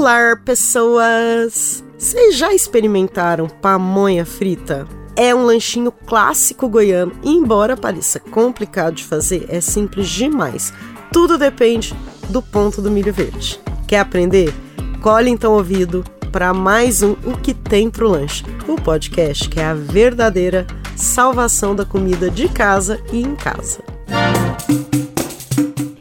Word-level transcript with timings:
Olá, 0.00 0.36
pessoas! 0.44 1.82
Vocês 1.98 2.36
já 2.36 2.54
experimentaram 2.54 3.48
pamonha 3.48 4.24
frita? 4.24 4.86
É 5.16 5.34
um 5.34 5.44
lanchinho 5.44 5.90
clássico 5.90 6.68
goiano 6.68 7.10
e, 7.24 7.30
embora 7.30 7.76
pareça 7.76 8.20
complicado 8.20 8.94
de 8.94 9.02
fazer, 9.02 9.46
é 9.48 9.60
simples 9.60 10.08
demais. 10.08 10.72
Tudo 11.12 11.36
depende 11.36 11.96
do 12.28 12.40
ponto 12.40 12.80
do 12.80 12.92
milho 12.92 13.12
verde. 13.12 13.60
Quer 13.88 13.98
aprender? 13.98 14.54
Colhe 15.02 15.30
então 15.30 15.50
o 15.50 15.56
ouvido 15.56 16.04
para 16.30 16.54
mais 16.54 17.02
um 17.02 17.16
O 17.24 17.36
que 17.36 17.52
tem 17.52 17.90
pro 17.90 18.08
lanche, 18.08 18.44
o 18.68 18.76
podcast 18.76 19.48
que 19.48 19.58
é 19.58 19.64
a 19.64 19.74
verdadeira 19.74 20.64
salvação 20.94 21.74
da 21.74 21.84
comida 21.84 22.30
de 22.30 22.48
casa 22.48 23.02
e 23.12 23.20
em 23.20 23.34
casa. 23.34 23.80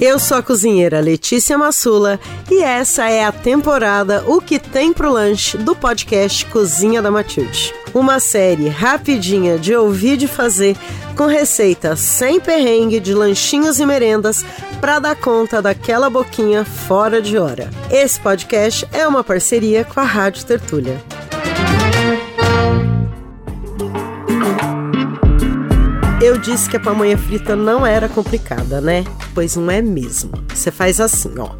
Eu 0.00 0.16
sou 0.20 0.36
a 0.36 0.42
cozinheira 0.42 1.00
Letícia 1.00 1.58
Massula 1.58 2.20
e 2.48 2.62
essa 2.62 3.10
é 3.10 3.24
a 3.24 3.32
temporada 3.32 4.22
O 4.28 4.40
que 4.40 4.56
tem 4.56 4.92
pro 4.92 5.10
lanche 5.10 5.58
do 5.58 5.74
podcast 5.74 6.46
Cozinha 6.46 7.02
da 7.02 7.10
Matilde. 7.10 7.74
Uma 7.92 8.20
série 8.20 8.68
rapidinha 8.68 9.58
de 9.58 9.74
ouvir 9.74 10.16
de 10.16 10.28
fazer 10.28 10.76
com 11.16 11.26
receitas 11.26 11.98
sem 11.98 12.38
perrengue 12.38 13.00
de 13.00 13.12
lanchinhos 13.12 13.80
e 13.80 13.86
merendas 13.86 14.44
para 14.80 15.00
dar 15.00 15.16
conta 15.16 15.60
daquela 15.60 16.08
boquinha 16.08 16.64
fora 16.64 17.20
de 17.20 17.36
hora. 17.36 17.68
Esse 17.90 18.20
podcast 18.20 18.86
é 18.92 19.04
uma 19.04 19.24
parceria 19.24 19.84
com 19.84 19.98
a 19.98 20.04
Rádio 20.04 20.44
Tertúlia. 20.44 21.02
Eu 26.28 26.36
disse 26.36 26.68
que 26.68 26.76
a 26.76 26.80
pamonha 26.80 27.16
frita 27.16 27.56
não 27.56 27.86
era 27.86 28.06
complicada, 28.06 28.82
né? 28.82 29.02
Pois 29.34 29.56
não 29.56 29.70
é 29.70 29.80
mesmo. 29.80 30.30
Você 30.54 30.70
faz 30.70 31.00
assim, 31.00 31.32
ó. 31.38 31.52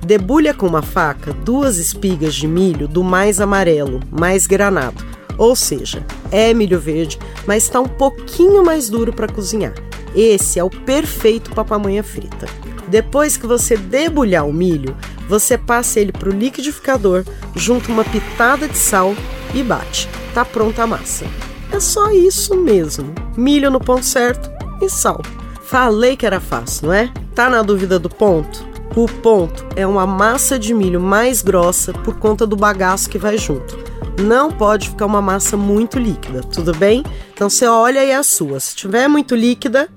Debulha 0.00 0.54
com 0.54 0.64
uma 0.64 0.80
faca 0.80 1.32
duas 1.32 1.76
espigas 1.76 2.32
de 2.32 2.46
milho 2.46 2.86
do 2.86 3.02
mais 3.02 3.40
amarelo, 3.40 3.98
mais 4.12 4.46
granado. 4.46 5.04
Ou 5.36 5.56
seja, 5.56 6.06
é 6.30 6.54
milho 6.54 6.78
verde, 6.78 7.18
mas 7.48 7.64
está 7.64 7.80
um 7.80 7.88
pouquinho 7.88 8.64
mais 8.64 8.88
duro 8.88 9.12
para 9.12 9.26
cozinhar. 9.26 9.74
Esse 10.14 10.56
é 10.56 10.62
o 10.62 10.70
perfeito 10.70 11.50
para 11.50 11.64
pamonha 11.64 12.04
frita. 12.04 12.46
Depois 12.86 13.36
que 13.36 13.44
você 13.44 13.76
debulhar 13.76 14.46
o 14.46 14.52
milho, 14.52 14.96
você 15.28 15.58
passa 15.58 15.98
ele 15.98 16.12
para 16.12 16.28
o 16.28 16.32
liquidificador, 16.32 17.24
junto 17.56 17.90
uma 17.90 18.04
pitada 18.04 18.68
de 18.68 18.78
sal 18.78 19.16
e 19.52 19.64
bate. 19.64 20.08
Tá 20.32 20.44
pronta 20.44 20.84
a 20.84 20.86
massa. 20.86 21.26
É 21.72 21.80
só 21.80 22.10
isso 22.10 22.54
mesmo. 22.54 23.14
Milho 23.36 23.70
no 23.70 23.80
ponto 23.80 24.04
certo 24.04 24.50
e 24.80 24.88
sal. 24.90 25.22
Falei 25.62 26.16
que 26.16 26.26
era 26.26 26.38
fácil, 26.38 26.88
não 26.88 26.94
é? 26.94 27.10
Tá 27.34 27.48
na 27.48 27.62
dúvida 27.62 27.98
do 27.98 28.10
ponto? 28.10 28.64
O 28.94 29.06
ponto 29.06 29.64
é 29.74 29.86
uma 29.86 30.06
massa 30.06 30.58
de 30.58 30.74
milho 30.74 31.00
mais 31.00 31.40
grossa 31.40 31.94
por 31.94 32.18
conta 32.18 32.46
do 32.46 32.56
bagaço 32.56 33.08
que 33.08 33.16
vai 33.16 33.38
junto. 33.38 33.78
Não 34.20 34.50
pode 34.50 34.90
ficar 34.90 35.06
uma 35.06 35.22
massa 35.22 35.56
muito 35.56 35.98
líquida, 35.98 36.42
tudo 36.42 36.76
bem? 36.76 37.02
Então 37.32 37.48
você 37.48 37.66
olha 37.66 38.02
aí 38.02 38.12
a 38.12 38.22
sua. 38.22 38.60
Se 38.60 38.76
tiver 38.76 39.08
muito 39.08 39.34
líquida, 39.34 39.88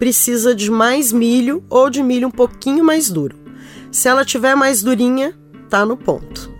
precisa 0.00 0.52
de 0.52 0.68
mais 0.68 1.12
milho 1.12 1.62
ou 1.70 1.88
de 1.88 2.02
milho 2.02 2.26
um 2.26 2.32
pouquinho 2.32 2.84
mais 2.84 3.08
duro. 3.08 3.36
Se 3.92 4.08
ela 4.08 4.24
tiver 4.24 4.56
mais 4.56 4.82
durinha, 4.82 5.38
tá 5.68 5.86
no 5.86 5.96
ponto. 5.96 6.50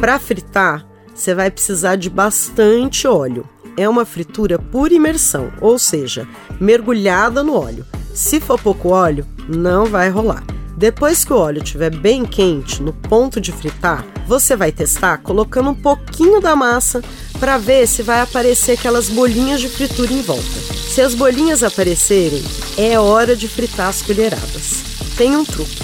Para 0.00 0.18
fritar, 0.18 0.86
você 1.14 1.34
vai 1.34 1.50
precisar 1.50 1.96
de 1.96 2.08
bastante 2.08 3.06
óleo. 3.06 3.48
É 3.76 3.88
uma 3.88 4.04
fritura 4.04 4.58
por 4.58 4.92
imersão, 4.92 5.52
ou 5.60 5.78
seja, 5.78 6.26
mergulhada 6.60 7.42
no 7.42 7.54
óleo. 7.54 7.86
Se 8.14 8.40
for 8.40 8.60
pouco 8.60 8.90
óleo, 8.90 9.26
não 9.48 9.86
vai 9.86 10.08
rolar. 10.08 10.44
Depois 10.76 11.24
que 11.24 11.32
o 11.32 11.36
óleo 11.36 11.62
estiver 11.62 11.94
bem 11.94 12.24
quente, 12.24 12.82
no 12.82 12.92
ponto 12.92 13.40
de 13.40 13.52
fritar, 13.52 14.04
você 14.26 14.56
vai 14.56 14.72
testar 14.72 15.18
colocando 15.18 15.70
um 15.70 15.74
pouquinho 15.74 16.40
da 16.40 16.56
massa 16.56 17.02
para 17.38 17.58
ver 17.58 17.86
se 17.86 18.02
vai 18.02 18.20
aparecer 18.20 18.72
aquelas 18.72 19.08
bolinhas 19.08 19.60
de 19.60 19.68
fritura 19.68 20.12
em 20.12 20.22
volta. 20.22 20.42
Se 20.90 21.02
as 21.02 21.14
bolinhas 21.14 21.62
aparecerem, 21.62 22.42
é 22.78 22.98
hora 22.98 23.36
de 23.36 23.46
fritar 23.46 23.88
as 23.88 24.02
colheradas. 24.02 24.82
Tem 25.16 25.36
um 25.36 25.44
truque. 25.44 25.82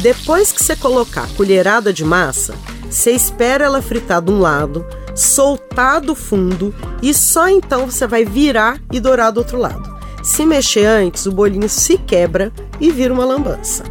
Depois 0.00 0.50
que 0.52 0.62
você 0.62 0.76
colocar 0.76 1.24
a 1.24 1.36
colherada 1.36 1.92
de 1.92 2.04
massa, 2.04 2.54
você 2.90 3.12
espera 3.12 3.64
ela 3.64 3.82
fritar 3.82 4.22
de 4.22 4.30
um 4.30 4.38
lado, 4.38 4.84
soltar 5.14 6.00
do 6.00 6.14
fundo 6.14 6.74
e 7.02 7.12
só 7.12 7.48
então 7.48 7.90
você 7.90 8.06
vai 8.06 8.24
virar 8.24 8.80
e 8.92 9.00
dourar 9.00 9.32
do 9.32 9.38
outro 9.38 9.58
lado. 9.58 9.98
Se 10.22 10.44
mexer 10.44 10.84
antes, 10.84 11.26
o 11.26 11.32
bolinho 11.32 11.68
se 11.68 11.96
quebra 11.98 12.52
e 12.80 12.90
vira 12.90 13.12
uma 13.12 13.24
lambança. 13.24 13.84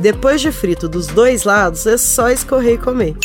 Depois 0.00 0.40
de 0.40 0.50
frito 0.50 0.88
dos 0.88 1.06
dois 1.06 1.44
lados, 1.44 1.86
é 1.86 1.96
só 1.96 2.28
escorrer 2.28 2.74
e 2.74 2.78
comer. 2.78 3.16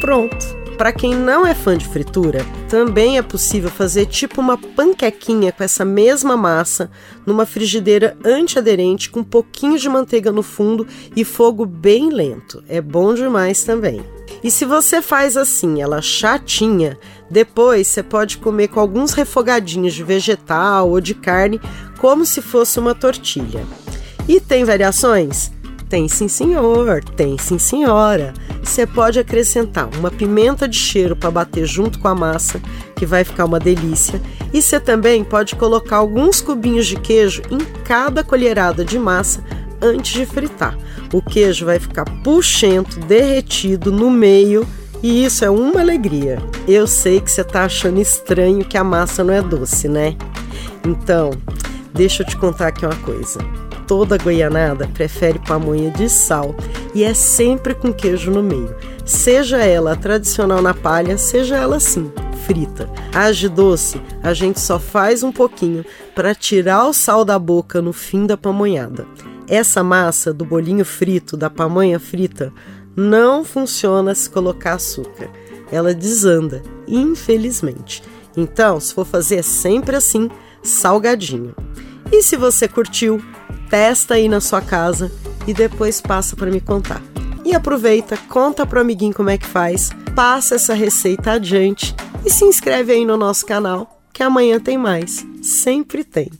Pronto! 0.00 0.61
Para 0.76 0.92
quem 0.92 1.14
não 1.14 1.46
é 1.46 1.54
fã 1.54 1.76
de 1.76 1.86
fritura, 1.86 2.44
também 2.68 3.18
é 3.18 3.22
possível 3.22 3.70
fazer 3.70 4.06
tipo 4.06 4.40
uma 4.40 4.58
panquequinha 4.58 5.52
com 5.52 5.62
essa 5.62 5.84
mesma 5.84 6.36
massa 6.36 6.90
numa 7.24 7.46
frigideira 7.46 8.16
antiaderente 8.24 9.10
com 9.10 9.20
um 9.20 9.24
pouquinho 9.24 9.78
de 9.78 9.88
manteiga 9.88 10.32
no 10.32 10.42
fundo 10.42 10.86
e 11.14 11.24
fogo 11.24 11.64
bem 11.64 12.10
lento. 12.10 12.64
É 12.68 12.80
bom 12.80 13.14
demais 13.14 13.62
também. 13.62 14.02
E 14.42 14.50
se 14.50 14.64
você 14.64 15.00
faz 15.00 15.36
assim, 15.36 15.80
ela 15.80 16.02
chatinha, 16.02 16.98
depois 17.30 17.86
você 17.86 18.02
pode 18.02 18.38
comer 18.38 18.68
com 18.68 18.80
alguns 18.80 19.12
refogadinhos 19.12 19.94
de 19.94 20.02
vegetal 20.02 20.90
ou 20.90 21.00
de 21.00 21.14
carne, 21.14 21.60
como 21.98 22.26
se 22.26 22.42
fosse 22.42 22.80
uma 22.80 22.94
tortilha. 22.94 23.64
E 24.28 24.40
tem 24.40 24.64
variações? 24.64 25.52
Tem 25.92 26.08
sim, 26.08 26.26
senhor, 26.26 27.04
tem 27.04 27.36
sim, 27.36 27.58
senhora. 27.58 28.32
Você 28.62 28.86
pode 28.86 29.18
acrescentar 29.18 29.90
uma 29.98 30.10
pimenta 30.10 30.66
de 30.66 30.74
cheiro 30.74 31.14
para 31.14 31.30
bater 31.30 31.66
junto 31.66 31.98
com 31.98 32.08
a 32.08 32.14
massa, 32.14 32.58
que 32.96 33.04
vai 33.04 33.24
ficar 33.24 33.44
uma 33.44 33.60
delícia. 33.60 34.18
E 34.54 34.62
você 34.62 34.80
também 34.80 35.22
pode 35.22 35.54
colocar 35.54 35.98
alguns 35.98 36.40
cubinhos 36.40 36.86
de 36.86 36.96
queijo 36.96 37.42
em 37.50 37.58
cada 37.84 38.24
colherada 38.24 38.86
de 38.86 38.98
massa 38.98 39.44
antes 39.82 40.14
de 40.14 40.24
fritar. 40.24 40.78
O 41.12 41.20
queijo 41.20 41.66
vai 41.66 41.78
ficar 41.78 42.06
puxento, 42.22 42.98
derretido 43.00 43.92
no 43.92 44.10
meio 44.10 44.66
e 45.02 45.26
isso 45.26 45.44
é 45.44 45.50
uma 45.50 45.82
alegria. 45.82 46.38
Eu 46.66 46.86
sei 46.86 47.20
que 47.20 47.30
você 47.30 47.42
está 47.42 47.66
achando 47.66 48.00
estranho 48.00 48.64
que 48.64 48.78
a 48.78 48.84
massa 48.84 49.22
não 49.22 49.34
é 49.34 49.42
doce, 49.42 49.88
né? 49.88 50.16
Então, 50.86 51.32
deixa 51.92 52.22
eu 52.22 52.26
te 52.26 52.38
contar 52.38 52.68
aqui 52.68 52.86
uma 52.86 52.96
coisa. 52.96 53.40
Toda 53.92 54.16
goianada 54.16 54.88
prefere 54.88 55.38
pamonha 55.38 55.90
de 55.90 56.08
sal 56.08 56.54
e 56.94 57.04
é 57.04 57.12
sempre 57.12 57.74
com 57.74 57.92
queijo 57.92 58.30
no 58.30 58.42
meio. 58.42 58.74
Seja 59.04 59.58
ela 59.58 59.94
tradicional 59.94 60.62
na 60.62 60.72
palha, 60.72 61.18
seja 61.18 61.58
ela 61.58 61.76
assim, 61.76 62.10
frita. 62.46 62.88
A 63.12 63.30
de 63.30 63.50
doce, 63.50 64.00
a 64.22 64.32
gente 64.32 64.58
só 64.60 64.78
faz 64.78 65.22
um 65.22 65.30
pouquinho 65.30 65.84
para 66.14 66.34
tirar 66.34 66.86
o 66.86 66.94
sal 66.94 67.22
da 67.22 67.38
boca 67.38 67.82
no 67.82 67.92
fim 67.92 68.24
da 68.24 68.34
pamonhada. 68.34 69.06
Essa 69.46 69.84
massa 69.84 70.32
do 70.32 70.46
bolinho 70.46 70.86
frito, 70.86 71.36
da 71.36 71.50
pamonha 71.50 72.00
frita, 72.00 72.50
não 72.96 73.44
funciona 73.44 74.14
se 74.14 74.30
colocar 74.30 74.76
açúcar. 74.76 75.28
Ela 75.70 75.92
desanda, 75.92 76.62
infelizmente. 76.88 78.02
Então, 78.34 78.80
se 78.80 78.94
for 78.94 79.04
fazer 79.04 79.36
é 79.36 79.42
sempre 79.42 79.96
assim, 79.96 80.30
salgadinho. 80.62 81.54
E 82.10 82.22
se 82.22 82.36
você 82.36 82.66
curtiu, 82.66 83.22
testa 83.72 84.16
aí 84.16 84.28
na 84.28 84.38
sua 84.38 84.60
casa 84.60 85.10
e 85.46 85.54
depois 85.54 85.98
passa 85.98 86.36
para 86.36 86.50
me 86.50 86.60
contar. 86.60 87.00
E 87.42 87.54
aproveita, 87.54 88.18
conta 88.28 88.66
pro 88.66 88.82
amiguinho 88.82 89.14
como 89.14 89.30
é 89.30 89.38
que 89.38 89.46
faz, 89.46 89.88
passa 90.14 90.56
essa 90.56 90.74
receita 90.74 91.32
adiante 91.32 91.94
e 92.22 92.28
se 92.28 92.44
inscreve 92.44 92.92
aí 92.92 93.06
no 93.06 93.16
nosso 93.16 93.46
canal, 93.46 93.98
que 94.12 94.22
amanhã 94.22 94.60
tem 94.60 94.76
mais. 94.76 95.26
Sempre 95.42 96.04
tem. 96.04 96.30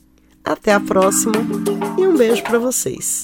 Até 0.45 0.73
a 0.73 0.79
próxima 0.79 1.33
e 1.97 2.05
um 2.05 2.15
beijo 2.15 2.43
para 2.43 2.59
vocês. 2.59 3.23